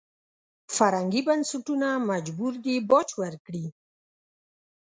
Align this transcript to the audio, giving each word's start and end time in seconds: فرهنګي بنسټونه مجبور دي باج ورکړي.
فرهنګي 0.75 1.21
بنسټونه 1.27 1.89
مجبور 2.09 2.53
دي 2.65 2.75
باج 2.89 3.09
ورکړي. 3.21 3.65